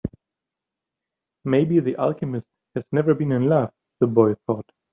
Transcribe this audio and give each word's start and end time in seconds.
Maybe 1.45 1.79
the 1.79 1.95
alchemist 1.97 2.47
has 2.73 2.83
never 2.91 3.13
been 3.13 3.31
in 3.31 3.47
love, 3.47 3.71
the 3.99 4.07
boy 4.07 4.33
thought. 4.47 4.65